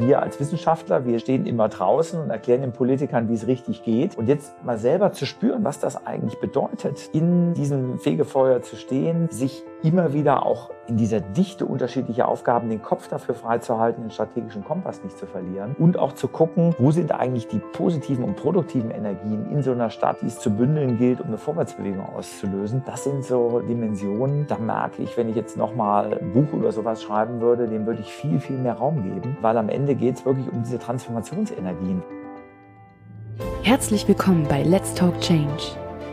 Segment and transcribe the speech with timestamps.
[0.00, 4.16] Wir als Wissenschaftler, wir stehen immer draußen und erklären den Politikern, wie es richtig geht.
[4.16, 9.28] Und jetzt mal selber zu spüren, was das eigentlich bedeutet, in diesem Fegefeuer zu stehen,
[9.28, 14.64] sich immer wieder auch in dieser Dichte unterschiedlicher Aufgaben den Kopf dafür freizuhalten, den strategischen
[14.64, 18.90] Kompass nicht zu verlieren und auch zu gucken, wo sind eigentlich die positiven und produktiven
[18.90, 22.82] Energien in so einer Stadt, die es zu bündeln gilt, um eine Vorwärtsbewegung auszulösen.
[22.86, 27.02] Das sind so Dimensionen, da merke ich, wenn ich jetzt nochmal ein Buch über sowas
[27.02, 30.26] schreiben würde, dem würde ich viel, viel mehr Raum geben, weil am Ende geht es
[30.26, 32.02] wirklich um diese Transformationsenergien.
[33.62, 35.79] Herzlich willkommen bei Let's Talk Change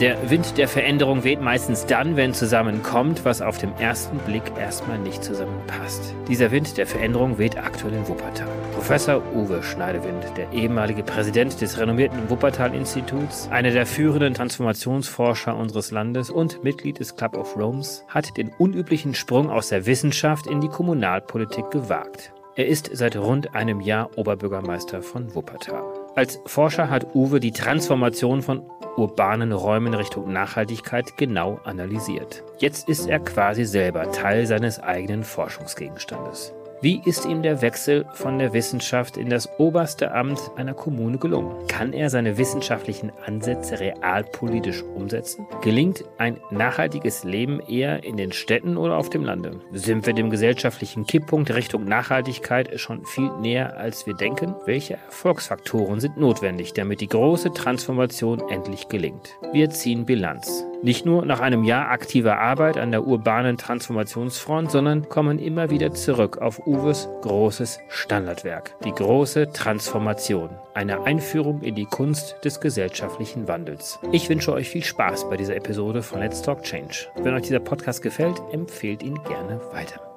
[0.00, 4.96] Der Wind der Veränderung weht meistens dann, wenn zusammenkommt, was auf den ersten Blick erstmal
[4.96, 6.14] nicht zusammenpasst.
[6.28, 8.46] Dieser Wind der Veränderung weht aktuell in Wuppertal.
[8.74, 16.30] Professor Uwe Schneidewind, der ehemalige Präsident des renommierten Wuppertal-Instituts, einer der führenden Transformationsforscher unseres Landes
[16.30, 20.68] und Mitglied des Club of Rome's, hat den unüblichen Sprung aus der Wissenschaft in die
[20.68, 22.32] Kommunalpolitik gewagt.
[22.54, 25.97] Er ist seit rund einem Jahr Oberbürgermeister von Wuppertal.
[26.18, 32.42] Als Forscher hat Uwe die Transformation von urbanen Räumen Richtung Nachhaltigkeit genau analysiert.
[32.58, 36.54] Jetzt ist er quasi selber Teil seines eigenen Forschungsgegenstandes.
[36.80, 41.66] Wie ist ihm der Wechsel von der Wissenschaft in das oberste Amt einer Kommune gelungen?
[41.66, 45.44] Kann er seine wissenschaftlichen Ansätze realpolitisch umsetzen?
[45.60, 49.58] Gelingt ein nachhaltiges Leben eher in den Städten oder auf dem Lande?
[49.72, 54.54] Sind wir dem gesellschaftlichen Kipppunkt Richtung Nachhaltigkeit schon viel näher, als wir denken?
[54.64, 59.36] Welche Erfolgsfaktoren sind notwendig, damit die große Transformation endlich gelingt?
[59.52, 60.64] Wir ziehen Bilanz.
[60.82, 65.92] Nicht nur nach einem Jahr aktiver Arbeit an der urbanen Transformationsfront, sondern kommen immer wieder
[65.92, 73.48] zurück auf Uwes großes Standardwerk, die große Transformation, eine Einführung in die Kunst des gesellschaftlichen
[73.48, 73.98] Wandels.
[74.12, 77.08] Ich wünsche euch viel Spaß bei dieser Episode von Let's Talk Change.
[77.16, 80.07] Wenn euch dieser Podcast gefällt, empfehlt ihn gerne weiter.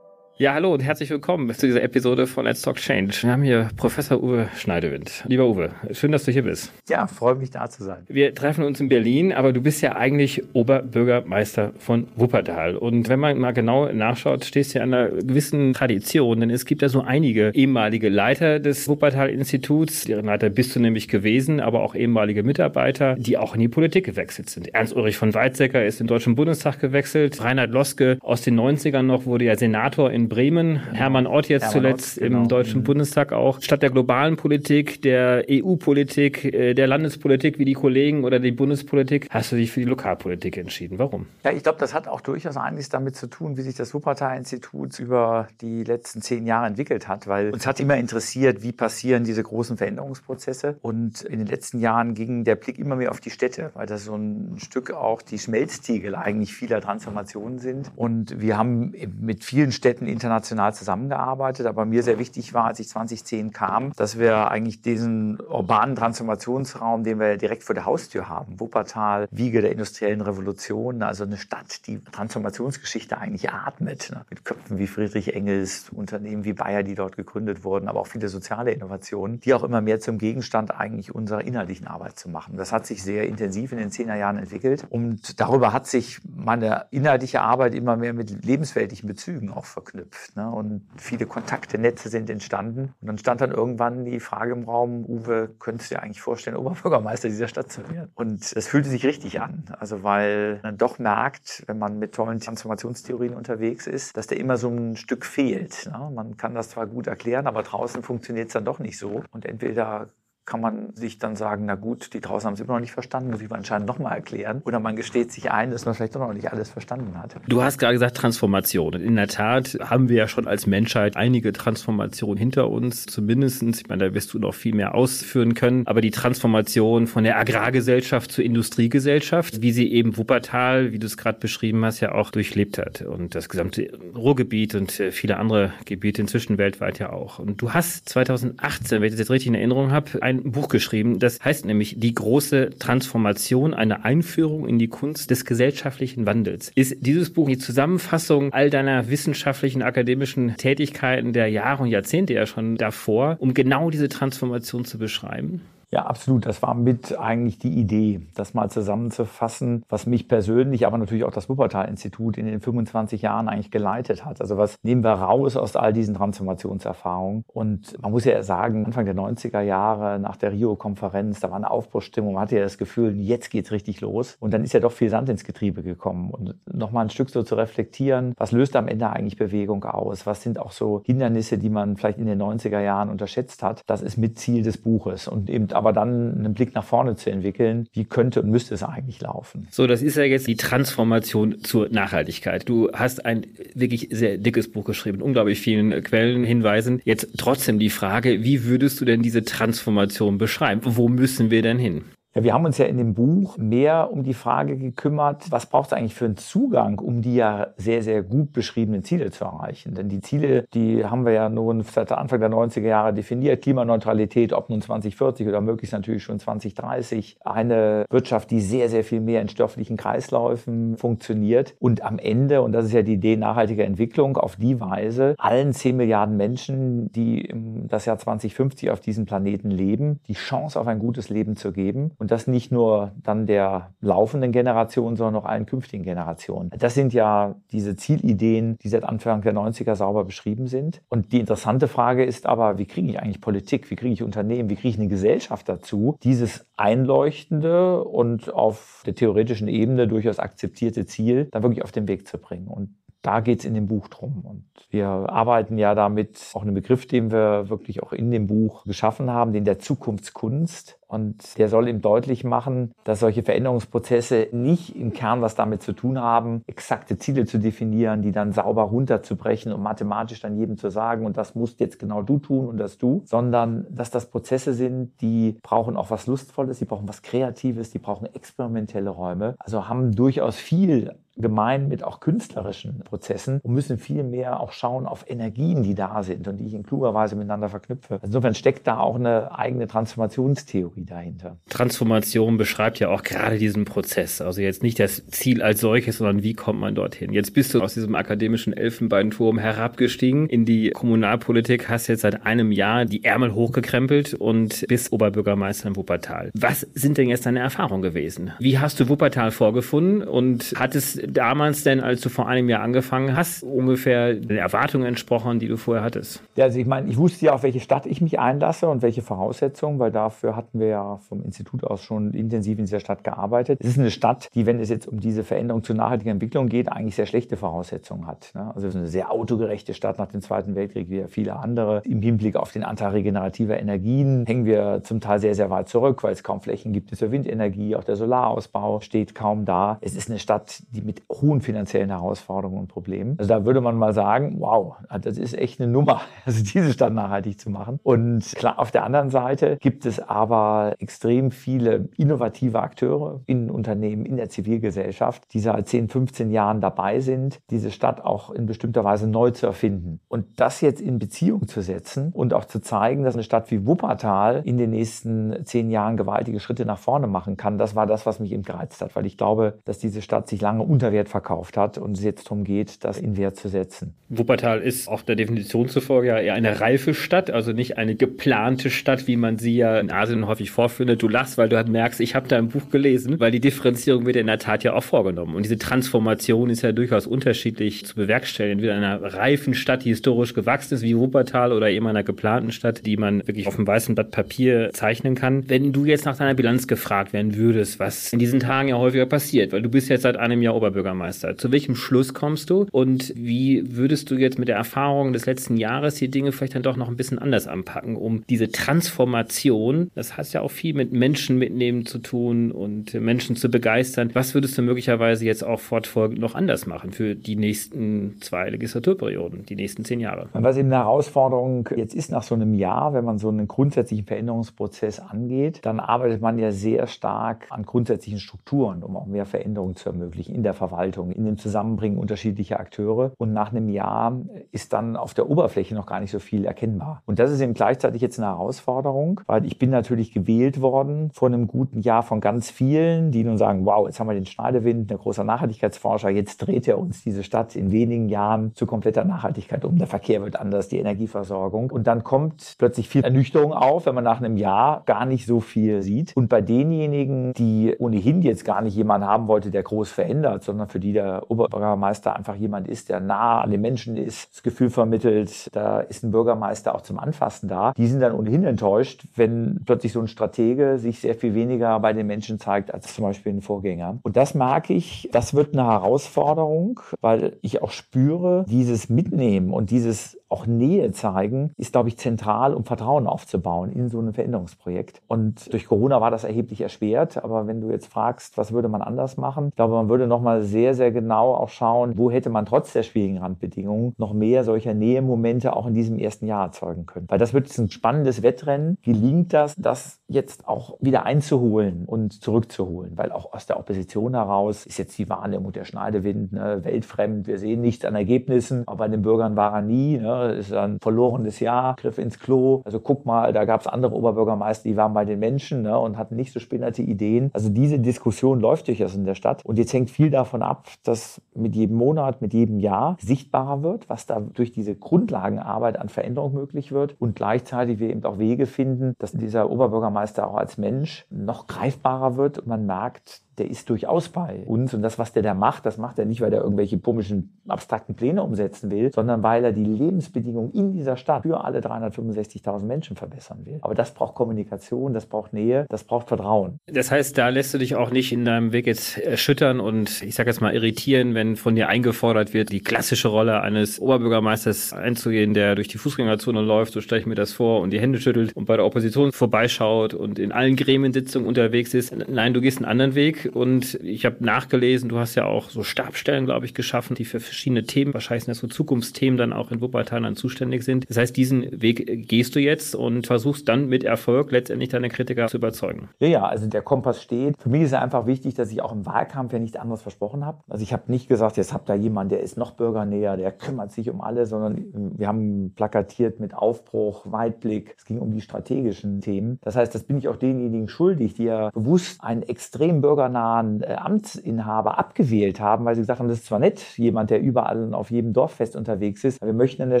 [0.38, 3.22] Ja, hallo und herzlich willkommen zu dieser Episode von Let's Talk Change.
[3.22, 5.24] Wir haben hier Professor Uwe Schneidewind.
[5.26, 6.74] Lieber Uwe, schön, dass du hier bist.
[6.90, 8.04] Ja, freue mich da zu sein.
[8.06, 12.76] Wir treffen uns in Berlin, aber du bist ja eigentlich Oberbürgermeister von Wuppertal.
[12.76, 16.66] Und wenn man mal genau nachschaut, stehst du ja an einer gewissen Tradition, denn es
[16.66, 21.80] gibt ja so einige ehemalige Leiter des Wuppertal-Instituts, deren Leiter bist du nämlich gewesen, aber
[21.80, 24.74] auch ehemalige Mitarbeiter, die auch in die Politik gewechselt sind.
[24.74, 27.42] Ernst-Ulrich von Weizsäcker ist in den Deutschen Bundestag gewechselt.
[27.42, 30.96] Reinhard Loske aus den 90ern noch wurde ja Senator in Bremen, genau.
[30.96, 32.42] Hermann Ott jetzt Hermann zuletzt Ott, genau.
[32.42, 32.84] im Deutschen mhm.
[32.84, 33.60] Bundestag auch.
[33.62, 39.28] Statt der globalen Politik, der EU-Politik, äh, der Landespolitik wie die Kollegen oder die Bundespolitik,
[39.30, 40.98] hast du dich für die Lokalpolitik entschieden.
[40.98, 41.26] Warum?
[41.44, 44.98] Ja, ich glaube, das hat auch durchaus einiges damit zu tun, wie sich das Wuppertal-Institut
[44.98, 49.42] über die letzten zehn Jahre entwickelt hat, weil uns hat immer interessiert, wie passieren diese
[49.42, 50.78] großen Veränderungsprozesse.
[50.82, 54.04] Und in den letzten Jahren ging der Blick immer mehr auf die Städte, weil das
[54.04, 57.90] so ein Stück auch die Schmelztiegel eigentlich vieler Transformationen sind.
[57.96, 61.66] Und wir haben mit vielen Städten international zusammengearbeitet.
[61.66, 67.04] Aber mir sehr wichtig war, als ich 2010 kam, dass wir eigentlich diesen urbanen Transformationsraum,
[67.04, 71.86] den wir direkt vor der Haustür haben, Wuppertal, Wiege der industriellen Revolution, also eine Stadt,
[71.86, 74.24] die Transformationsgeschichte eigentlich atmet, ne?
[74.30, 78.28] mit Köpfen wie Friedrich Engels, Unternehmen wie Bayer, die dort gegründet wurden, aber auch viele
[78.28, 82.56] soziale Innovationen, die auch immer mehr zum Gegenstand eigentlich unserer inhaltlichen Arbeit zu machen.
[82.56, 86.86] Das hat sich sehr intensiv in den zehner Jahren entwickelt und darüber hat sich meine
[86.90, 90.36] inhaltliche Arbeit immer mehr mit lebensweltlichen Bezügen auch verknüpft geknüpft.
[90.36, 90.50] Ne?
[90.50, 92.94] Und viele Kontakte, Netze sind entstanden.
[93.00, 96.56] Und dann stand dann irgendwann die Frage im Raum, Uwe, könntest du dir eigentlich vorstellen,
[96.56, 98.10] Oberbürgermeister dieser Stadt zu werden?
[98.14, 99.64] Und das fühlte sich richtig an.
[99.78, 104.56] Also weil man doch merkt, wenn man mit tollen Transformationstheorien unterwegs ist, dass da immer
[104.56, 105.88] so ein Stück fehlt.
[105.90, 106.10] Ne?
[106.14, 109.22] Man kann das zwar gut erklären, aber draußen funktioniert es dann doch nicht so.
[109.30, 110.08] Und entweder
[110.46, 113.32] kann man sich dann sagen, na gut, die draußen haben es immer noch nicht verstanden,
[113.32, 114.62] muss ich mal anscheinend nochmal erklären.
[114.64, 117.34] Oder man gesteht sich ein, dass man vielleicht doch noch nicht alles verstanden hat.
[117.48, 118.94] Du hast gerade gesagt Transformation.
[118.94, 123.06] Und in der Tat haben wir ja schon als Menschheit einige Transformationen hinter uns.
[123.06, 125.84] Zumindestens, ich meine, da wirst du noch viel mehr ausführen können.
[125.88, 131.16] Aber die Transformation von der Agrargesellschaft zur Industriegesellschaft, wie sie eben Wuppertal, wie du es
[131.16, 133.02] gerade beschrieben hast, ja auch durchlebt hat.
[133.02, 137.40] Und das gesamte Ruhrgebiet und äh, viele andere Gebiete inzwischen weltweit ja auch.
[137.40, 141.18] Und du hast 2018, wenn ich das jetzt richtig in Erinnerung habe, ein Buch geschrieben,
[141.18, 146.72] das heißt nämlich Die große Transformation, eine Einführung in die Kunst des gesellschaftlichen Wandels.
[146.74, 152.46] Ist dieses Buch die Zusammenfassung all deiner wissenschaftlichen, akademischen Tätigkeiten der Jahre und Jahrzehnte ja
[152.46, 155.62] schon davor, um genau diese Transformation zu beschreiben?
[155.92, 156.46] Ja, absolut.
[156.46, 161.30] Das war mit eigentlich die Idee, das mal zusammenzufassen, was mich persönlich, aber natürlich auch
[161.30, 164.40] das Wuppertal-Institut in den 25 Jahren eigentlich geleitet hat.
[164.40, 167.44] Also was nehmen wir raus aus all diesen Transformationserfahrungen?
[167.46, 171.70] Und man muss ja sagen, Anfang der 90er Jahre nach der Rio-Konferenz, da war eine
[171.70, 174.36] Aufbruchstimmung, man hatte ja das Gefühl, jetzt geht's richtig los.
[174.40, 176.30] Und dann ist ja doch viel Sand ins Getriebe gekommen.
[176.30, 180.26] Und nochmal ein Stück so zu reflektieren, was löst am Ende eigentlich Bewegung aus?
[180.26, 183.82] Was sind auch so Hindernisse, die man vielleicht in den 90er Jahren unterschätzt hat?
[183.86, 185.28] Das ist mit Ziel des Buches.
[185.28, 188.82] Und eben aber dann einen Blick nach vorne zu entwickeln, wie könnte und müsste es
[188.82, 189.68] eigentlich laufen.
[189.70, 192.68] So, das ist ja jetzt die Transformation zur Nachhaltigkeit.
[192.68, 197.00] Du hast ein wirklich sehr dickes Buch geschrieben, unglaublich vielen Quellenhinweisen.
[197.04, 200.80] Jetzt trotzdem die Frage, wie würdest du denn diese Transformation beschreiben?
[200.84, 202.04] Wo müssen wir denn hin?
[202.36, 205.86] Ja, wir haben uns ja in dem Buch mehr um die Frage gekümmert, was braucht
[205.86, 209.94] es eigentlich für einen Zugang, um die ja sehr, sehr gut beschriebenen Ziele zu erreichen.
[209.94, 213.62] Denn die Ziele, die haben wir ja nun seit Anfang der 90er Jahre definiert.
[213.62, 217.38] Klimaneutralität, ob nun 2040 oder möglichst natürlich schon 2030.
[217.42, 221.74] Eine Wirtschaft, die sehr, sehr viel mehr in stofflichen Kreisläufen funktioniert.
[221.78, 225.72] Und am Ende, und das ist ja die Idee nachhaltiger Entwicklung, auf die Weise allen
[225.72, 227.50] 10 Milliarden Menschen, die
[227.88, 232.10] das Jahr 2050 auf diesem Planeten leben, die Chance auf ein gutes Leben zu geben.
[232.18, 236.70] Und das nicht nur dann der laufenden Generation, sondern auch allen künftigen Generationen.
[236.78, 241.02] Das sind ja diese Zielideen, die seit Anfang der 90er sauber beschrieben sind.
[241.08, 244.70] Und die interessante Frage ist aber, wie kriege ich eigentlich Politik, wie kriege ich Unternehmen,
[244.70, 251.06] wie kriege ich eine Gesellschaft dazu, dieses einleuchtende und auf der theoretischen Ebene durchaus akzeptierte
[251.06, 252.68] Ziel dann wirklich auf den Weg zu bringen.
[252.68, 252.94] Und
[253.26, 254.44] da geht es in dem Buch drum.
[254.44, 258.84] Und wir arbeiten ja damit auch einen Begriff, den wir wirklich auch in dem Buch
[258.84, 261.00] geschaffen haben, den der Zukunftskunst.
[261.08, 265.92] Und der soll ihm deutlich machen, dass solche Veränderungsprozesse nicht im Kern was damit zu
[265.92, 270.90] tun haben, exakte Ziele zu definieren, die dann sauber runterzubrechen und mathematisch dann jedem zu
[270.90, 274.74] sagen, und das musst jetzt genau du tun und das du, sondern dass das Prozesse
[274.74, 279.88] sind, die brauchen auch was Lustvolles, die brauchen was Kreatives, die brauchen experimentelle Räume, also
[279.88, 285.24] haben durchaus viel gemein mit auch künstlerischen Prozessen und müssen viel mehr auch schauen auf
[285.28, 288.20] Energien, die da sind und die ich in kluger Weise miteinander verknüpfe.
[288.22, 291.58] Insofern steckt da auch eine eigene Transformationstheorie dahinter.
[291.68, 294.40] Transformation beschreibt ja auch gerade diesen Prozess.
[294.40, 297.32] Also jetzt nicht das Ziel als solches, sondern wie kommt man dorthin.
[297.32, 302.72] Jetzt bist du aus diesem akademischen Elfenbeinturm herabgestiegen in die Kommunalpolitik, hast jetzt seit einem
[302.72, 306.50] Jahr die Ärmel hochgekrempelt und bist Oberbürgermeister in Wuppertal.
[306.54, 308.52] Was sind denn jetzt deine Erfahrungen gewesen?
[308.58, 312.82] Wie hast du Wuppertal vorgefunden und hat es damals denn, als du vor einem Jahr
[312.82, 316.42] angefangen hast, ungefähr den Erwartungen entsprochen, die du vorher hattest?
[316.56, 319.22] Ja, also ich meine, ich wusste ja, auf welche Stadt ich mich einlasse und welche
[319.22, 323.80] Voraussetzungen, weil dafür hatten wir ja vom Institut aus schon intensiv in dieser Stadt gearbeitet.
[323.80, 326.90] Es ist eine Stadt, die, wenn es jetzt um diese Veränderung zur nachhaltigen Entwicklung geht,
[326.90, 328.50] eigentlich sehr schlechte Voraussetzungen hat.
[328.54, 328.72] Ne?
[328.74, 332.02] Also es ist eine sehr autogerechte Stadt nach dem Zweiten Weltkrieg, wie ja viele andere.
[332.04, 336.22] Im Hinblick auf den Anteil regenerativer Energien hängen wir zum Teil sehr, sehr weit zurück,
[336.22, 337.96] weil es kaum Flächen gibt für Windenergie.
[337.96, 339.98] Auch der Solarausbau steht kaum da.
[340.00, 343.36] Es ist eine Stadt, die mit mit hohen finanziellen Herausforderungen und Problemen.
[343.38, 347.12] Also da würde man mal sagen, wow, das ist echt eine Nummer, also diese Stadt
[347.12, 347.98] nachhaltig zu machen.
[348.02, 354.24] Und klar, auf der anderen Seite gibt es aber extrem viele innovative Akteure in Unternehmen,
[354.26, 359.04] in der Zivilgesellschaft, die seit 10, 15 Jahren dabei sind, diese Stadt auch in bestimmter
[359.04, 360.20] Weise neu zu erfinden.
[360.28, 363.86] Und das jetzt in Beziehung zu setzen und auch zu zeigen, dass eine Stadt wie
[363.86, 368.26] Wuppertal in den nächsten zehn Jahren gewaltige Schritte nach vorne machen kann, das war das,
[368.26, 371.28] was mich eben gereizt hat, weil ich glaube, dass diese Stadt sich lange unter Wert
[371.28, 374.14] verkauft hat und es jetzt darum geht, das in Wert zu setzen.
[374.28, 378.90] Wuppertal ist auch der Definition zufolge ja eher eine reife Stadt, also nicht eine geplante
[378.90, 381.22] Stadt, wie man sie ja in Asien häufig vorfindet.
[381.22, 384.26] Du lachst, weil du halt merkst, ich habe da ein Buch gelesen, weil die Differenzierung
[384.26, 385.54] wird in der Tat ja auch vorgenommen.
[385.54, 388.78] Und diese Transformation ist ja durchaus unterschiedlich zu bewerkstelligen.
[388.78, 393.06] Entweder einer reifen Stadt, die historisch gewachsen ist, wie Wuppertal, oder eben einer geplanten Stadt,
[393.06, 395.68] die man wirklich auf dem weißen Blatt Papier zeichnen kann.
[395.68, 399.26] Wenn du jetzt nach deiner Bilanz gefragt werden würdest, was in diesen Tagen ja häufiger
[399.26, 401.58] passiert, weil du bist jetzt seit einem Jahr Oberbürgermeister, Bürgermeister.
[401.58, 405.76] Zu welchem Schluss kommst du und wie würdest du jetzt mit der Erfahrung des letzten
[405.76, 410.38] Jahres die Dinge vielleicht dann doch noch ein bisschen anders anpacken, um diese Transformation, das
[410.38, 414.30] hat ja auch viel mit Menschen mitnehmen zu tun und Menschen zu begeistern.
[414.32, 419.66] Was würdest du möglicherweise jetzt auch fortfolgend noch anders machen für die nächsten zwei Legislaturperioden,
[419.66, 420.48] die nächsten zehn Jahre?
[420.54, 424.24] Was eben eine Herausforderung jetzt ist nach so einem Jahr, wenn man so einen grundsätzlichen
[424.24, 429.94] Veränderungsprozess angeht, dann arbeitet man ja sehr stark an grundsätzlichen Strukturen, um auch mehr Veränderungen
[429.94, 433.32] zu ermöglichen in der Verwaltung Verwaltung, in dem Zusammenbringen unterschiedlicher Akteure.
[433.38, 434.38] Und nach einem Jahr
[434.72, 437.22] ist dann auf der Oberfläche noch gar nicht so viel erkennbar.
[437.26, 441.48] Und das ist eben gleichzeitig jetzt eine Herausforderung, weil ich bin natürlich gewählt worden vor
[441.48, 445.10] einem guten Jahr von ganz vielen, die nun sagen, wow, jetzt haben wir den Schneidewind,
[445.10, 449.84] ein großer Nachhaltigkeitsforscher, jetzt dreht er uns diese Stadt in wenigen Jahren zu kompletter Nachhaltigkeit
[449.84, 449.98] um.
[449.98, 451.90] Der Verkehr wird anders, die Energieversorgung.
[451.90, 455.60] Und dann kommt plötzlich viel Ernüchterung auf, wenn man nach einem Jahr gar nicht so
[455.60, 456.36] viel sieht.
[456.36, 460.88] Und bei denjenigen, die ohnehin jetzt gar nicht jemanden haben wollte, der groß verändert, sondern
[460.88, 464.90] für die der Oberbürgermeister einfach jemand ist, der nah an den Menschen ist, das Gefühl
[464.90, 467.92] vermittelt, da ist ein Bürgermeister auch zum Anfassen da.
[467.96, 472.12] Die sind dann ohnehin enttäuscht, wenn plötzlich so ein Stratege sich sehr viel weniger bei
[472.12, 474.18] den Menschen zeigt als zum Beispiel ein Vorgänger.
[474.22, 479.90] Und das merke ich, das wird eine Herausforderung, weil ich auch spüre, dieses Mitnehmen und
[479.90, 485.20] dieses auch Nähe zeigen, ist, glaube ich, zentral, um Vertrauen aufzubauen in so einem Veränderungsprojekt.
[485.26, 487.42] Und durch Corona war das erheblich erschwert.
[487.42, 489.68] Aber wenn du jetzt fragst, was würde man anders machen?
[489.70, 493.02] Ich glaube, man würde nochmal sehr, sehr genau auch schauen, wo hätte man trotz der
[493.02, 497.26] schwierigen Randbedingungen noch mehr solcher Nähemomente auch in diesem ersten Jahr erzeugen können.
[497.28, 498.98] Weil das wird jetzt ein spannendes Wettrennen.
[499.02, 503.12] Gelingt das, das jetzt auch wieder einzuholen und zurückzuholen?
[503.16, 507.48] Weil auch aus der Opposition heraus ist jetzt die Wahrnehmung der Schneidewind ne, weltfremd.
[507.48, 508.84] Wir sehen nichts an Ergebnissen.
[508.86, 510.18] Aber bei den Bürgern war er nie.
[510.18, 510.35] Ne?
[510.44, 512.82] Ist ein verlorenes Jahr, Griff ins Klo.
[512.84, 516.16] Also guck mal, da gab es andere Oberbürgermeister, die waren bei den Menschen ne, und
[516.18, 517.50] hatten nicht so spinnerte Ideen.
[517.52, 519.64] Also diese Diskussion läuft durchaus in der Stadt.
[519.64, 524.08] Und jetzt hängt viel davon ab, dass mit jedem Monat, mit jedem Jahr sichtbarer wird,
[524.08, 527.16] was da durch diese Grundlagenarbeit an Veränderung möglich wird.
[527.18, 532.36] Und gleichzeitig wir eben auch Wege finden, dass dieser Oberbürgermeister auch als Mensch noch greifbarer
[532.36, 534.92] wird und man merkt, der ist durchaus bei uns.
[534.92, 538.14] Und das, was der da macht, das macht er nicht, weil er irgendwelche komischen, abstrakten
[538.14, 543.16] Pläne umsetzen will, sondern weil er die Lebensbedingungen in dieser Stadt für alle 365.000 Menschen
[543.16, 543.78] verbessern will.
[543.80, 546.78] Aber das braucht Kommunikation, das braucht Nähe, das braucht Vertrauen.
[546.86, 550.34] Das heißt, da lässt du dich auch nicht in deinem Weg jetzt erschüttern und ich
[550.34, 555.54] sage jetzt mal irritieren, wenn von dir eingefordert wird, die klassische Rolle eines Oberbürgermeisters einzugehen,
[555.54, 558.54] der durch die Fußgängerzone läuft, so stelle ich mir das vor, und die Hände schüttelt
[558.54, 562.14] und bei der Opposition vorbeischaut und in allen Gremiensitzungen unterwegs ist.
[562.28, 565.82] Nein, du gehst einen anderen Weg und ich habe nachgelesen, du hast ja auch so
[565.82, 569.70] Stabstellen, glaube ich, geschaffen, die für verschiedene Themen, wahrscheinlich sind das so Zukunftsthemen dann auch
[569.70, 571.08] in Wuppertal dann zuständig sind.
[571.08, 575.48] Das heißt, diesen Weg gehst du jetzt und versuchst dann mit Erfolg letztendlich deine Kritiker
[575.48, 576.08] zu überzeugen.
[576.18, 577.56] Ja, ja, also der Kompass steht.
[577.58, 580.58] Für mich ist einfach wichtig, dass ich auch im Wahlkampf ja nichts anderes versprochen habe.
[580.68, 583.92] Also ich habe nicht gesagt, jetzt habt da jemand, der ist noch bürgernäher, der kümmert
[583.92, 587.94] sich um alle, sondern wir haben plakatiert mit Aufbruch, Weitblick.
[587.98, 589.58] Es ging um die strategischen Themen.
[589.62, 593.82] Das heißt, das bin ich auch denjenigen schuldig, die ja bewusst einen extrem bürgernah bürgernahen
[593.82, 597.82] äh, Amtsinhaber abgewählt haben, weil sie gesagt haben, das ist zwar nett, jemand, der überall
[597.82, 600.00] und auf jedem Dorffest unterwegs ist, aber wir möchten an der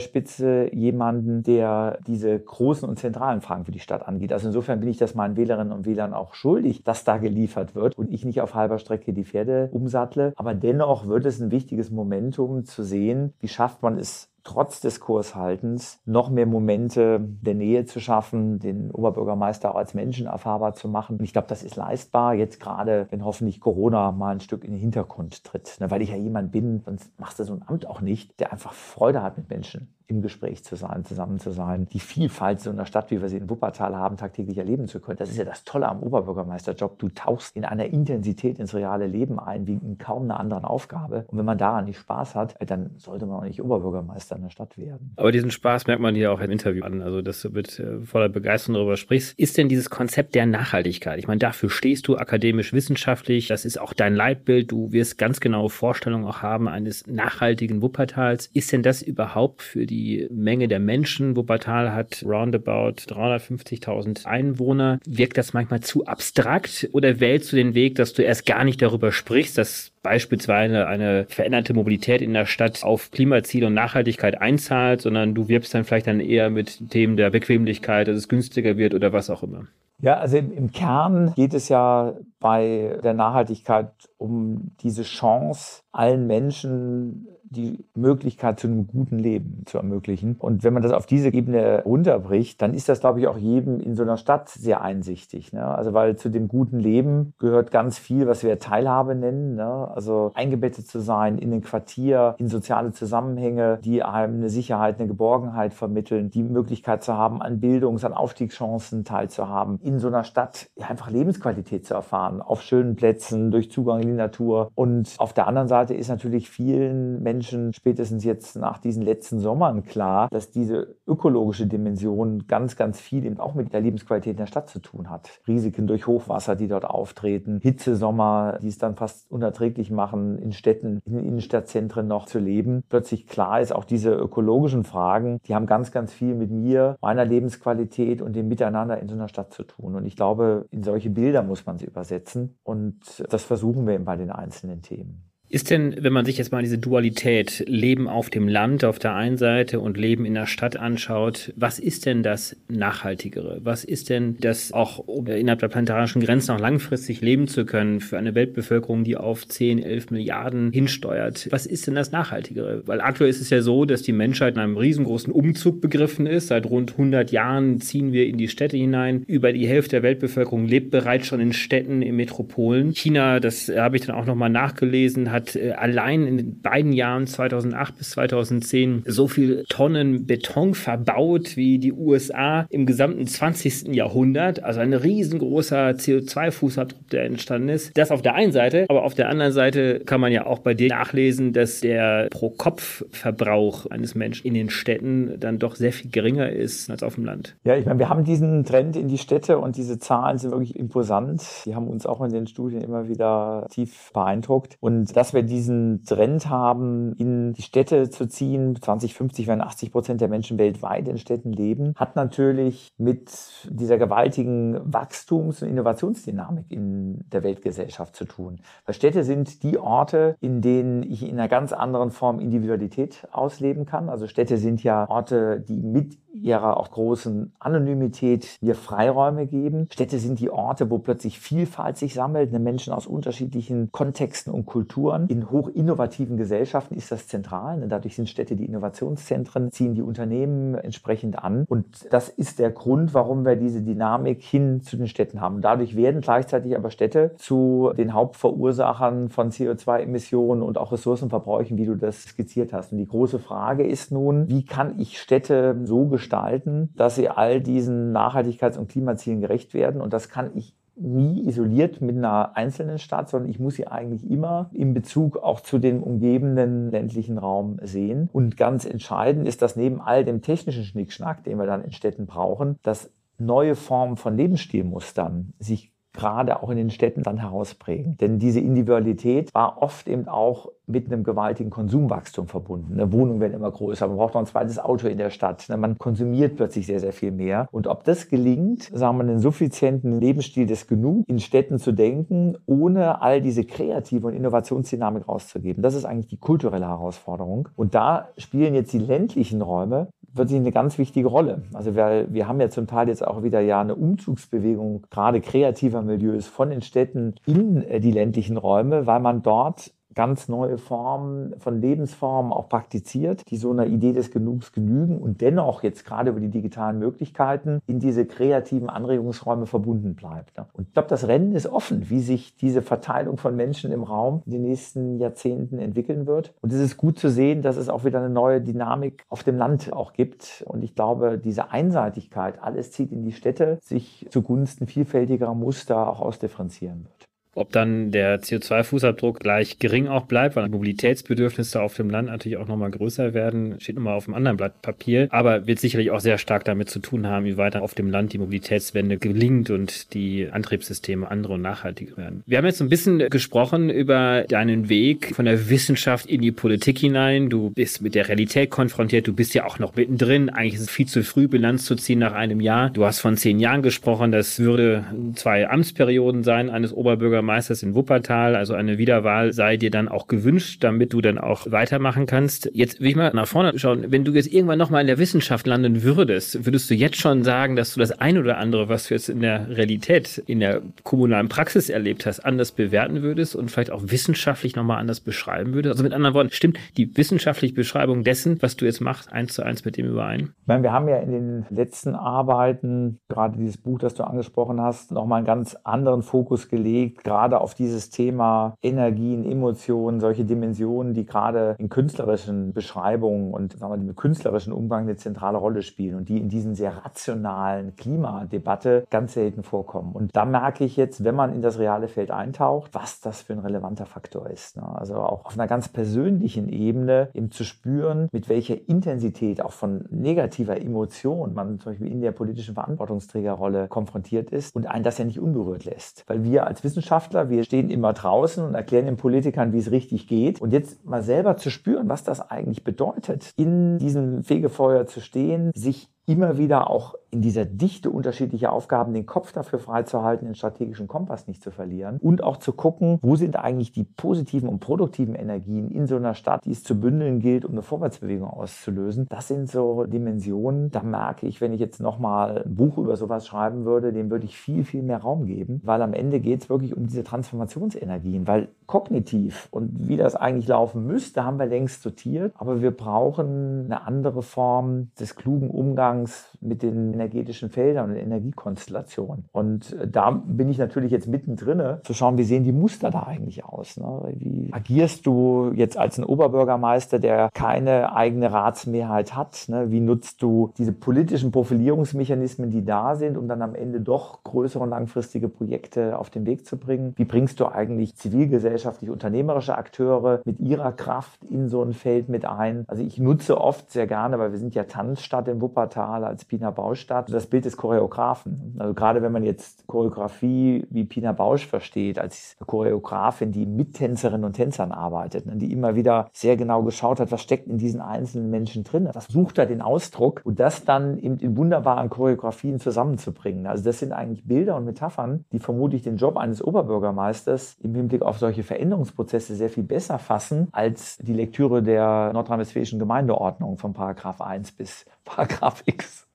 [0.00, 4.32] Spitze jemanden, der diese großen und zentralen Fragen für die Stadt angeht.
[4.32, 7.98] Also insofern bin ich das meinen Wählerinnen und Wählern auch schuldig, dass da geliefert wird
[7.98, 10.32] und ich nicht auf halber Strecke die Pferde umsattle.
[10.36, 15.00] Aber dennoch wird es ein wichtiges Momentum zu sehen, wie schafft man es trotz des
[15.00, 20.88] Kurshaltens noch mehr Momente der Nähe zu schaffen, den Oberbürgermeister auch als Menschen erfahrbar zu
[20.88, 21.18] machen.
[21.18, 24.70] Und ich glaube, das ist leistbar, jetzt gerade, wenn hoffentlich Corona mal ein Stück in
[24.70, 25.76] den Hintergrund tritt.
[25.80, 28.52] Ne, weil ich ja jemand bin, sonst machst du so ein Amt auch nicht, der
[28.52, 32.70] einfach Freude hat mit Menschen im Gespräch zu sein, zusammen zu sein, die Vielfalt so
[32.70, 35.18] einer Stadt, wie wir sie in Wuppertal haben, tagtäglich erleben zu können.
[35.18, 36.98] Das ist ja das Tolle am Oberbürgermeisterjob.
[36.98, 41.24] Du tauchst in einer Intensität ins reale Leben ein, wie in kaum einer anderen Aufgabe.
[41.26, 44.78] Und wenn man daran nicht Spaß hat, dann sollte man auch nicht Oberbürgermeister einer Stadt
[44.78, 45.12] werden.
[45.16, 47.02] Aber diesen Spaß merkt man hier auch im Interview an.
[47.02, 49.36] Also, dass du mit äh, voller Begeisterung darüber sprichst.
[49.38, 51.18] Ist denn dieses Konzept der Nachhaltigkeit?
[51.18, 53.48] Ich meine, dafür stehst du akademisch, wissenschaftlich.
[53.48, 54.70] Das ist auch dein Leitbild.
[54.70, 58.46] Du wirst ganz genaue Vorstellungen auch haben eines nachhaltigen Wuppertals.
[58.52, 61.36] Ist denn das überhaupt für die die Menge der Menschen.
[61.36, 65.00] Wuppertal hat roundabout 350.000 Einwohner.
[65.06, 68.82] Wirkt das manchmal zu abstrakt oder wählst du den Weg, dass du erst gar nicht
[68.82, 75.00] darüber sprichst, dass beispielsweise eine veränderte Mobilität in der Stadt auf Klimaziele und Nachhaltigkeit einzahlt,
[75.00, 78.94] sondern du wirbst dann vielleicht dann eher mit Themen der Bequemlichkeit, dass es günstiger wird
[78.94, 79.66] oder was auch immer?
[79.98, 86.26] Ja, also im, im Kern geht es ja bei der Nachhaltigkeit um diese Chance, allen
[86.26, 90.36] Menschen die Möglichkeit zu einem guten Leben zu ermöglichen.
[90.38, 93.80] Und wenn man das auf diese Ebene runterbricht, dann ist das, glaube ich, auch jedem
[93.80, 95.52] in so einer Stadt sehr einsichtig.
[95.52, 95.64] Ne?
[95.64, 99.54] Also weil zu dem guten Leben gehört ganz viel, was wir Teilhabe nennen.
[99.54, 99.90] Ne?
[99.94, 105.08] Also eingebettet zu sein in den Quartier, in soziale Zusammenhänge, die einem eine Sicherheit, eine
[105.08, 110.68] Geborgenheit vermitteln, die Möglichkeit zu haben, an Bildungs-, an Aufstiegschancen teilzuhaben, in so einer Stadt
[110.76, 112.16] ja, einfach Lebensqualität zu erfahren.
[112.16, 114.70] fahren, auf schönen Plätzen, durch Zugang in die Natur.
[114.74, 119.84] Und auf der anderen Seite ist natürlich vielen Menschen spätestens jetzt nach diesen letzten Sommern
[119.84, 124.46] klar, dass diese ökologische Dimension ganz, ganz viel eben auch mit der Lebensqualität in der
[124.46, 125.40] Stadt zu tun hat.
[125.46, 131.00] Risiken durch Hochwasser, die dort auftreten, Hitzesommer, die es dann fast unerträglich machen, in Städten,
[131.04, 132.82] in Innenstadtzentren noch zu leben.
[132.88, 137.24] Plötzlich klar ist auch diese ökologischen Fragen, die haben ganz, ganz viel mit mir, meiner
[137.24, 139.94] Lebensqualität und dem Miteinander in so einer Stadt zu tun.
[139.94, 142.58] Und ich glaube, in solche Bilder muss man sie übersetzen.
[142.62, 145.24] Und das versuchen wir eben bei den einzelnen Themen.
[145.48, 149.14] Ist denn, wenn man sich jetzt mal diese Dualität Leben auf dem Land auf der
[149.14, 153.60] einen Seite und Leben in der Stadt anschaut, was ist denn das Nachhaltigere?
[153.62, 158.18] Was ist denn das auch innerhalb der planetarischen Grenzen auch langfristig leben zu können für
[158.18, 161.46] eine Weltbevölkerung, die auf 10, 11 Milliarden hinsteuert?
[161.52, 162.82] Was ist denn das Nachhaltigere?
[162.86, 166.48] Weil aktuell ist es ja so, dass die Menschheit in einem riesengroßen Umzug begriffen ist.
[166.48, 169.22] Seit rund 100 Jahren ziehen wir in die Städte hinein.
[169.28, 172.92] Über die Hälfte der Weltbevölkerung lebt bereits schon in Städten, in Metropolen.
[172.94, 177.26] China, das habe ich dann auch nochmal nachgelesen, hat äh, allein in den beiden Jahren
[177.26, 183.94] 2008 bis 2010 so viel Tonnen Beton verbaut wie die USA im gesamten 20.
[183.94, 184.64] Jahrhundert.
[184.64, 187.96] Also ein riesengroßer CO2-Fußabdruck, der entstanden ist.
[187.96, 190.74] Das auf der einen Seite, aber auf der anderen Seite kann man ja auch bei
[190.74, 196.50] dir nachlesen, dass der Pro-Kopf-Verbrauch eines Menschen in den Städten dann doch sehr viel geringer
[196.50, 197.56] ist als auf dem Land.
[197.64, 200.76] Ja, ich meine, wir haben diesen Trend in die Städte und diese Zahlen sind wirklich
[200.76, 201.42] imposant.
[201.66, 204.76] Die haben uns auch in den Studien immer wieder tief beeindruckt.
[204.80, 208.80] Und das dass wir diesen Trend haben, in die Städte zu ziehen.
[208.80, 213.32] 2050 werden 80 Prozent der Menschen weltweit in Städten leben, hat natürlich mit
[213.68, 218.60] dieser gewaltigen Wachstums- und Innovationsdynamik in der Weltgesellschaft zu tun.
[218.84, 223.84] Weil Städte sind die Orte, in denen ich in einer ganz anderen Form Individualität ausleben
[223.84, 224.08] kann.
[224.08, 229.88] Also Städte sind ja Orte, die mit ihrer auch großen Anonymität mir Freiräume geben.
[229.90, 234.66] Städte sind die Orte, wo plötzlich Vielfalt sich sammelt, eine Menschen aus unterschiedlichen Kontexten und
[234.66, 235.15] Kulturen.
[235.28, 237.78] In hoch innovativen Gesellschaften ist das zentral.
[237.78, 237.88] Ne?
[237.88, 241.64] Dadurch sind Städte die Innovationszentren, ziehen die Unternehmen entsprechend an.
[241.68, 245.60] Und das ist der Grund, warum wir diese Dynamik hin zu den Städten haben.
[245.60, 251.96] Dadurch werden gleichzeitig aber Städte zu den Hauptverursachern von CO2-Emissionen und auch Ressourcenverbräuchen, wie du
[251.96, 252.92] das skizziert hast.
[252.92, 257.60] Und die große Frage ist nun, wie kann ich Städte so gestalten, dass sie all
[257.60, 260.00] diesen Nachhaltigkeits- und Klimazielen gerecht werden.
[260.00, 264.28] Und das kann ich nie isoliert mit einer einzelnen Stadt, sondern ich muss sie eigentlich
[264.28, 268.30] immer in Bezug auch zu dem umgebenden ländlichen Raum sehen.
[268.32, 272.26] Und ganz entscheidend ist, dass neben all dem technischen Schnickschnack, den wir dann in Städten
[272.26, 278.16] brauchen, dass neue Formen von Lebensstilmustern sich gerade auch in den Städten dann herausprägen.
[278.16, 282.94] Denn diese Individualität war oft eben auch mit einem gewaltigen Konsumwachstum verbunden.
[282.94, 285.68] Eine Wohnung werden immer größer, man braucht noch ein zweites Auto in der Stadt.
[285.68, 287.68] Man konsumiert plötzlich sehr, sehr viel mehr.
[287.72, 292.56] Und ob das gelingt, sagen wir, einen suffizienten Lebensstil des Genug in Städten zu denken,
[292.66, 297.68] ohne all diese kreative und Innovationsdynamik rauszugeben, das ist eigentlich die kulturelle Herausforderung.
[297.74, 301.62] Und da spielen jetzt die ländlichen Räume wirklich eine ganz wichtige Rolle.
[301.72, 306.02] Also wir, wir haben ja zum Teil jetzt auch wieder ja eine Umzugsbewegung gerade kreativer
[306.02, 311.54] Milieus von den Städten in äh, die ländlichen Räume, weil man dort ganz neue Formen
[311.60, 316.30] von Lebensformen auch praktiziert, die so einer Idee des Genugs genügen und dennoch jetzt gerade
[316.30, 320.52] über die digitalen Möglichkeiten in diese kreativen Anregungsräume verbunden bleibt.
[320.72, 324.42] Und ich glaube, das Rennen ist offen, wie sich diese Verteilung von Menschen im Raum
[324.46, 326.54] in den nächsten Jahrzehnten entwickeln wird.
[326.62, 329.58] Und es ist gut zu sehen, dass es auch wieder eine neue Dynamik auf dem
[329.58, 330.64] Land auch gibt.
[330.66, 336.20] Und ich glaube, diese Einseitigkeit, alles zieht in die Städte, sich zugunsten vielfältigerer Muster auch
[336.20, 337.15] ausdifferenzieren wird.
[337.56, 342.68] Ob dann der CO2-Fußabdruck gleich gering auch bleibt, weil Mobilitätsbedürfnisse auf dem Land natürlich auch
[342.68, 346.36] nochmal größer werden, steht nochmal auf einem anderen Blatt Papier, aber wird sicherlich auch sehr
[346.36, 350.48] stark damit zu tun haben, wie weiter auf dem Land die Mobilitätswende gelingt und die
[350.52, 352.42] Antriebssysteme andere und nachhaltiger werden.
[352.46, 356.98] Wir haben jetzt ein bisschen gesprochen über deinen Weg von der Wissenschaft in die Politik
[356.98, 357.48] hinein.
[357.48, 360.50] Du bist mit der Realität konfrontiert, du bist ja auch noch mittendrin.
[360.50, 362.90] Eigentlich ist es viel zu früh, Bilanz zu ziehen nach einem Jahr.
[362.90, 367.94] Du hast von zehn Jahren gesprochen, das würde zwei Amtsperioden sein eines Oberbürgermeisters Bürgermeisters in
[367.94, 368.56] Wuppertal.
[368.56, 372.70] Also eine Wiederwahl sei dir dann auch gewünscht, damit du dann auch weitermachen kannst.
[372.74, 374.06] Jetzt will ich mal nach vorne schauen.
[374.08, 377.76] Wenn du jetzt irgendwann nochmal in der Wissenschaft landen würdest, würdest du jetzt schon sagen,
[377.76, 381.48] dass du das ein oder andere, was du jetzt in der Realität, in der kommunalen
[381.48, 385.94] Praxis erlebt hast, anders bewerten würdest und vielleicht auch wissenschaftlich nochmal anders beschreiben würdest?
[385.94, 389.62] Also mit anderen Worten, stimmt die wissenschaftliche Beschreibung dessen, was du jetzt machst, eins zu
[389.62, 390.52] eins mit dem überein?
[390.62, 394.80] Ich meine, wir haben ja in den letzten Arbeiten, gerade dieses Buch, das du angesprochen
[394.80, 400.46] hast, nochmal einen ganz anderen Fokus gelegt, gerade gerade auf dieses Thema Energien, Emotionen, solche
[400.46, 405.82] Dimensionen, die gerade in künstlerischen Beschreibungen und sagen wir, im künstlerischen Umgang eine zentrale Rolle
[405.82, 410.12] spielen und die in diesen sehr rationalen Klimadebatte ganz selten vorkommen.
[410.14, 413.52] Und da merke ich jetzt, wenn man in das reale Feld eintaucht, was das für
[413.52, 414.78] ein relevanter Faktor ist.
[414.78, 414.84] Ne?
[414.96, 420.06] Also auch auf einer ganz persönlichen Ebene eben zu spüren, mit welcher Intensität auch von
[420.08, 425.26] negativer Emotion man zum Beispiel in der politischen Verantwortungsträgerrolle konfrontiert ist und einen das ja
[425.26, 426.24] nicht unberührt lässt.
[426.28, 426.82] Weil wir als
[427.26, 430.60] Wissenschaftler, wir stehen immer draußen und erklären den Politikern, wie es richtig geht.
[430.60, 435.70] Und jetzt mal selber zu spüren, was das eigentlich bedeutet, in diesem Fegefeuer zu stehen,
[435.74, 441.06] sich immer wieder auch in dieser Dichte unterschiedlicher Aufgaben den Kopf dafür freizuhalten, den strategischen
[441.06, 445.34] Kompass nicht zu verlieren und auch zu gucken, wo sind eigentlich die positiven und produktiven
[445.34, 449.26] Energien in so einer Stadt, die es zu bündeln gilt, um eine Vorwärtsbewegung auszulösen.
[449.28, 453.46] Das sind so Dimensionen, da merke ich, wenn ich jetzt nochmal ein Buch über sowas
[453.46, 456.70] schreiben würde, dem würde ich viel, viel mehr Raum geben, weil am Ende geht es
[456.70, 462.02] wirklich um diese Transformationsenergien, weil kognitiv und wie das eigentlich laufen müsste, haben wir längst
[462.02, 466.15] sortiert, aber wir brauchen eine andere Form des klugen Umgangs
[466.60, 469.44] mit den energetischen Feldern und Energiekonstellationen.
[469.52, 473.24] Und äh, da bin ich natürlich jetzt mittendrin, zu schauen, wie sehen die Muster da
[473.24, 473.96] eigentlich aus?
[473.96, 474.34] Ne?
[474.36, 479.66] Wie agierst du jetzt als ein Oberbürgermeister, der keine eigene Ratsmehrheit hat?
[479.68, 479.90] Ne?
[479.90, 484.82] Wie nutzt du diese politischen Profilierungsmechanismen, die da sind, um dann am Ende doch größere
[484.82, 487.12] und langfristige Projekte auf den Weg zu bringen?
[487.16, 492.44] Wie bringst du eigentlich zivilgesellschaftlich unternehmerische Akteure mit ihrer Kraft in so ein Feld mit
[492.44, 492.84] ein?
[492.88, 496.70] Also ich nutze oft sehr gerne, weil wir sind ja Tanzstadt in Wuppertal als Pina
[496.70, 498.76] Bausch statt, das Bild des Choreografen.
[498.78, 504.44] Also gerade wenn man jetzt Choreografie wie Pina Bausch versteht, als Choreografin, die mit Tänzerinnen
[504.44, 508.00] und Tänzern arbeitet, ne, die immer wieder sehr genau geschaut hat, was steckt in diesen
[508.00, 512.78] einzelnen Menschen drin, was sucht er den Ausdruck und das dann eben in wunderbaren Choreografien
[512.78, 513.66] zusammenzubringen.
[513.66, 518.22] Also das sind eigentlich Bilder und Metaphern, die vermutlich den Job eines Oberbürgermeisters im Hinblick
[518.22, 524.40] auf solche Veränderungsprozesse sehr viel besser fassen als die Lektüre der nordrhein-westfälischen Gemeindeordnung von Paragraph
[524.40, 526.26] 1 bis Paragraph X.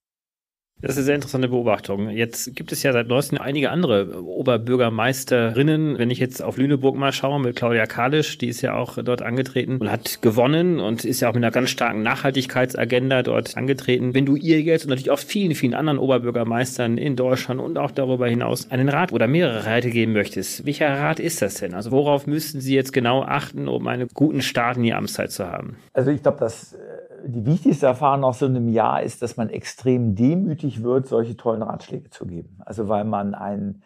[0.82, 2.10] Das ist eine sehr interessante Beobachtung.
[2.10, 6.00] Jetzt gibt es ja seit neuestem einige andere Oberbürgermeisterinnen.
[6.00, 9.22] Wenn ich jetzt auf Lüneburg mal schaue mit Claudia Kalisch, die ist ja auch dort
[9.22, 14.16] angetreten und hat gewonnen und ist ja auch mit einer ganz starken Nachhaltigkeitsagenda dort angetreten.
[14.16, 17.92] Wenn du ihr jetzt und natürlich auch vielen, vielen anderen Oberbürgermeistern in Deutschland und auch
[17.92, 21.76] darüber hinaus einen Rat oder mehrere Räte geben möchtest, welcher Rat ist das denn?
[21.76, 25.46] Also worauf müssten sie jetzt genau achten, um einen guten Start in die Amtszeit zu
[25.46, 25.78] haben?
[25.94, 26.76] Also ich glaube, dass
[27.26, 31.62] die wichtigste Erfahrung aus so einem Jahr ist, dass man extrem demütig wird, solche tollen
[31.62, 32.58] Ratschläge zu geben.
[32.66, 33.84] Also weil man einen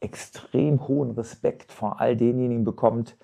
[0.00, 3.16] extrem hohen Respekt vor all denjenigen bekommt,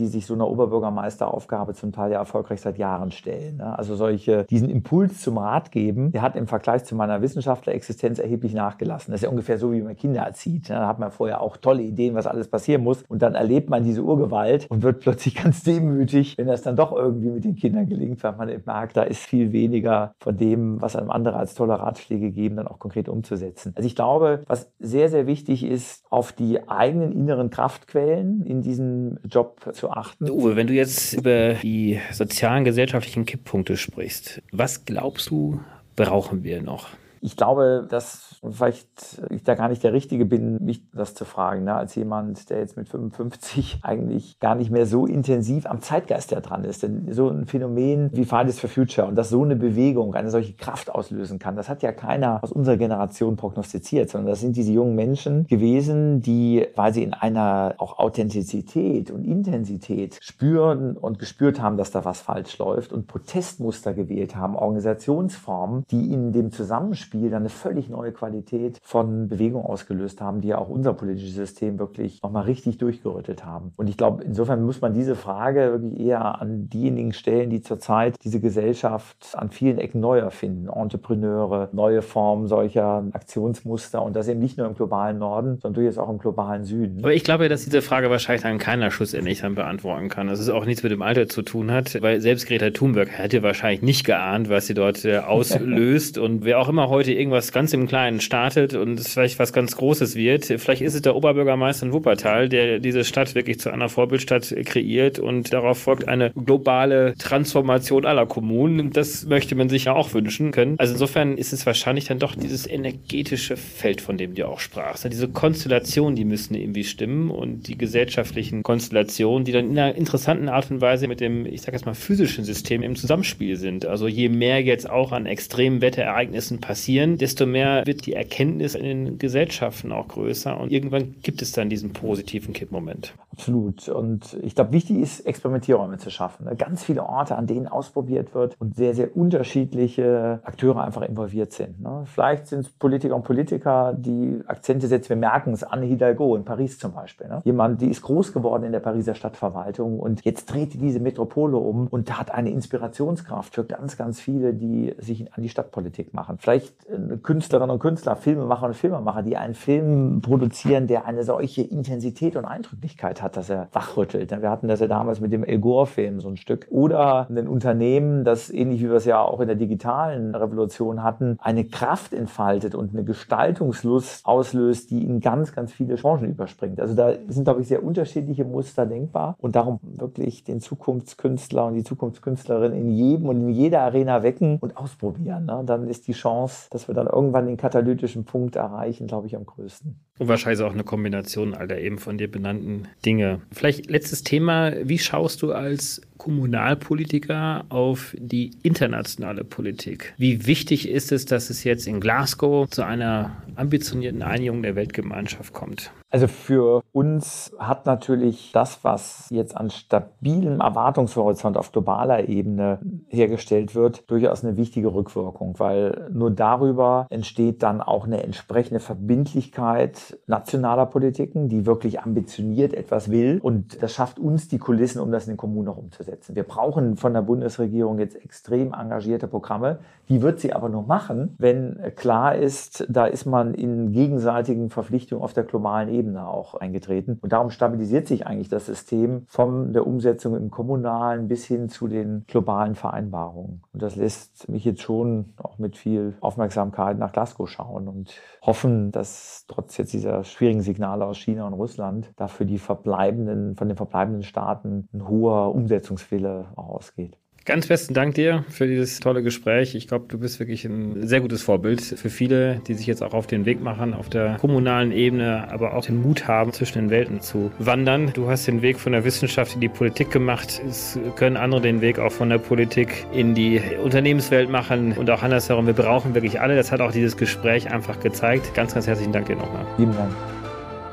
[0.00, 3.58] die sich so einer Oberbürgermeisteraufgabe zum Teil ja erfolgreich seit Jahren stellen.
[3.58, 3.78] Ne?
[3.78, 8.54] Also solche, diesen Impuls zum Rat geben, der hat im Vergleich zu meiner Wissenschaftlerexistenz erheblich
[8.54, 9.12] nachgelassen.
[9.12, 10.70] Das ist ja ungefähr so, wie man Kinder erzieht.
[10.70, 10.76] Ne?
[10.76, 13.04] Da hat man vorher auch tolle Ideen, was alles passieren muss.
[13.08, 16.92] Und dann erlebt man diese Urgewalt und wird plötzlich ganz demütig, wenn das dann doch
[16.92, 20.96] irgendwie mit den Kindern gelingt, weil man merkt, da ist viel weniger von dem, was
[20.96, 23.72] einem andere als tolle Ratschläge geben, dann auch konkret umzusetzen.
[23.76, 29.18] Also ich glaube, was sehr, sehr wichtig ist, auf die eigenen inneren Kraftquellen in diesem
[29.24, 30.30] Job zu achten.
[30.30, 35.60] Uwe, wenn du jetzt über die sozialen, gesellschaftlichen Kipppunkte sprichst, was glaubst du,
[35.96, 36.88] brauchen wir noch?
[37.20, 41.64] Ich glaube, dass vielleicht ich da gar nicht der Richtige bin, mich das zu fragen,
[41.64, 41.74] ne?
[41.74, 46.40] als jemand, der jetzt mit 55 eigentlich gar nicht mehr so intensiv am Zeitgeist ja
[46.40, 46.82] dran ist.
[46.82, 50.54] Denn so ein Phänomen wie Fridays for Future und dass so eine Bewegung eine solche
[50.54, 54.72] Kraft auslösen kann, das hat ja keiner aus unserer Generation prognostiziert, sondern das sind diese
[54.72, 61.76] jungen Menschen gewesen, die, sie in einer auch Authentizität und Intensität spüren und gespürt haben,
[61.76, 67.28] dass da was falsch läuft und Protestmuster gewählt haben, Organisationsformen, die in dem Zusammenspiel Spiel
[67.28, 71.80] dann eine völlig neue Qualität von Bewegung ausgelöst haben, die ja auch unser politisches System
[71.80, 73.72] wirklich nochmal richtig durchgerüttelt haben.
[73.74, 78.14] Und ich glaube, insofern muss man diese Frage wirklich eher an diejenigen stellen, die zurzeit
[78.22, 80.68] diese Gesellschaft an vielen Ecken neu erfinden.
[80.68, 85.98] Entrepreneure, neue Formen solcher Aktionsmuster und das eben nicht nur im globalen Norden, sondern durchaus
[85.98, 87.00] auch im globalen Süden.
[87.00, 90.28] Aber ich glaube, dass diese Frage wahrscheinlich dann keiner schlussendlich dann beantworten kann.
[90.28, 93.42] Dass es auch nichts mit dem Alter zu tun hat, weil selbst Greta Thunberg hätte
[93.42, 97.50] wahrscheinlich nicht geahnt, was sie dort äh, auslöst und wer auch immer heute heute irgendwas
[97.50, 100.44] ganz im Kleinen startet und es vielleicht was ganz Großes wird.
[100.44, 105.18] Vielleicht ist es der Oberbürgermeister in Wuppertal, der diese Stadt wirklich zu einer Vorbildstadt kreiert
[105.18, 108.90] und darauf folgt eine globale Transformation aller Kommunen.
[108.90, 110.74] Das möchte man sich ja auch wünschen können.
[110.78, 115.10] Also insofern ist es wahrscheinlich dann doch dieses energetische Feld, von dem du auch sprachst.
[115.10, 120.50] Diese Konstellationen, die müssen irgendwie stimmen und die gesellschaftlichen Konstellationen, die dann in einer interessanten
[120.50, 123.86] Art und Weise mit dem, ich sag jetzt mal, physischen System im Zusammenspiel sind.
[123.86, 128.74] Also je mehr jetzt auch an extremen Wetterereignissen passiert, passieren, desto mehr wird die Erkenntnis
[128.74, 133.14] in den Gesellschaften auch größer und irgendwann gibt es dann diesen positiven Kippmoment.
[133.32, 133.88] Absolut.
[133.88, 136.46] Und ich glaube, wichtig ist, Experimentierräume zu schaffen.
[136.46, 136.56] Ne?
[136.56, 141.80] Ganz viele Orte, an denen ausprobiert wird und sehr, sehr unterschiedliche Akteure einfach involviert sind.
[141.80, 142.02] Ne?
[142.06, 145.10] Vielleicht sind es Politiker und Politiker, die Akzente setzen.
[145.10, 147.28] Wir merken es, Anne Hidalgo in Paris zum Beispiel.
[147.28, 147.40] Ne?
[147.44, 151.86] Jemand, die ist groß geworden in der Pariser Stadtverwaltung und jetzt dreht diese Metropole um
[151.86, 156.36] und hat eine Inspirationskraft für ganz, ganz viele, die sich an die Stadtpolitik machen.
[156.38, 156.74] Vielleicht
[157.22, 162.44] Künstlerinnen und Künstler, Filmemacher und Filmemacher, die einen Film produzieren, der eine solche Intensität und
[162.44, 164.30] Eindrücklichkeit hat, dass er wachrüttelt.
[164.30, 166.66] Wir hatten das ja damals mit dem El Gore-Film so ein Stück.
[166.70, 171.36] Oder ein Unternehmen, das ähnlich wie wir es ja auch in der digitalen Revolution hatten,
[171.40, 176.80] eine Kraft entfaltet und eine Gestaltungslust auslöst, die in ganz, ganz viele Branchen überspringt.
[176.80, 181.74] Also da sind, glaube ich, sehr unterschiedliche Muster denkbar und darum wirklich den Zukunftskünstler und
[181.74, 185.46] die Zukunftskünstlerin in jedem und in jeder Arena wecken und ausprobieren.
[185.46, 185.62] Ne?
[185.66, 189.44] Dann ist die Chance, dass wir dann irgendwann den katalytischen Punkt erreichen, glaube ich, am
[189.44, 190.00] größten.
[190.20, 193.40] Und wahrscheinlich auch eine Kombination all der eben von dir benannten Dinge.
[193.52, 194.72] Vielleicht letztes Thema.
[194.84, 200.12] Wie schaust du als Kommunalpolitiker auf die internationale Politik?
[200.18, 205.54] Wie wichtig ist es, dass es jetzt in Glasgow zu einer ambitionierten Einigung der Weltgemeinschaft
[205.54, 205.90] kommt?
[206.10, 213.76] Also für uns hat natürlich das, was jetzt an stabilem Erwartungshorizont auf globaler Ebene hergestellt
[213.76, 220.86] wird, durchaus eine wichtige Rückwirkung, weil nur darüber entsteht dann auch eine entsprechende Verbindlichkeit nationaler
[220.86, 223.40] Politiken, die wirklich ambitioniert etwas will.
[223.42, 226.36] Und das schafft uns die Kulissen, um das in den Kommunen noch umzusetzen.
[226.36, 229.78] Wir brauchen von der Bundesregierung jetzt extrem engagierte Programme.
[230.08, 235.22] Die wird sie aber nur machen, wenn klar ist, da ist man in gegenseitigen Verpflichtungen
[235.22, 237.18] auf der globalen Ebene Ebene auch eingetreten.
[237.20, 241.88] Und darum stabilisiert sich eigentlich das System von der Umsetzung im kommunalen bis hin zu
[241.88, 243.62] den globalen Vereinbarungen.
[243.72, 248.90] Und das lässt mich jetzt schon auch mit viel Aufmerksamkeit nach Glasgow schauen und hoffen,
[248.90, 253.76] dass trotz jetzt dieser schwierigen Signale aus China und Russland dafür die verbleibenden, von den
[253.76, 257.18] verbleibenden Staaten ein hoher Umsetzungswille ausgeht.
[257.46, 259.74] Ganz besten Dank dir für dieses tolle Gespräch.
[259.74, 263.14] Ich glaube, du bist wirklich ein sehr gutes Vorbild für viele, die sich jetzt auch
[263.14, 266.90] auf den Weg machen, auf der kommunalen Ebene, aber auch den Mut haben, zwischen den
[266.90, 268.12] Welten zu wandern.
[268.12, 270.60] Du hast den Weg von der Wissenschaft in die Politik gemacht.
[270.68, 275.22] Es können andere den Weg auch von der Politik in die Unternehmenswelt machen und auch
[275.22, 275.66] andersherum.
[275.66, 276.56] Wir brauchen wirklich alle.
[276.56, 278.52] Das hat auch dieses Gespräch einfach gezeigt.
[278.54, 279.64] Ganz, ganz herzlichen Dank dir nochmal.
[279.76, 280.12] Vielen Dank.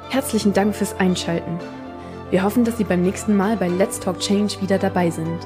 [0.10, 1.60] Herzlichen Dank fürs Einschalten.
[2.32, 5.46] Wir hoffen, dass Sie beim nächsten Mal bei Let's Talk Change wieder dabei sind.